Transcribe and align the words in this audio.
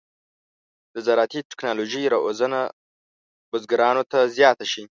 د 0.93 0.95
زراعتي 1.05 1.39
تکنالوژۍ 1.51 2.03
روزنه 2.15 2.59
بزګرانو 3.51 4.03
ته 4.11 4.19
زیاته 4.37 4.65
شي. 4.71 4.83